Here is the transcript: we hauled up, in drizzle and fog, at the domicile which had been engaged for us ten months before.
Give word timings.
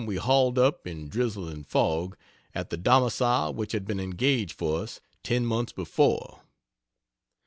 we 0.07 0.15
hauled 0.15 0.57
up, 0.57 0.87
in 0.87 1.07
drizzle 1.09 1.47
and 1.47 1.67
fog, 1.67 2.17
at 2.55 2.71
the 2.71 2.75
domicile 2.75 3.53
which 3.53 3.71
had 3.71 3.85
been 3.85 3.99
engaged 3.99 4.53
for 4.57 4.79
us 4.81 4.99
ten 5.21 5.45
months 5.45 5.73
before. 5.73 6.41